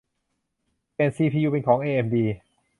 [0.93, 2.25] เปลี่ยนซีพียูเป็นของเอเอ็มดี